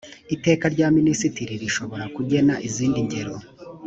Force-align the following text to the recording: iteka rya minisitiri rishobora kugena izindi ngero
iteka 0.35 0.65
rya 0.73 0.87
minisitiri 0.97 1.53
rishobora 1.63 2.05
kugena 2.15 2.53
izindi 2.67 2.99
ngero 3.07 3.35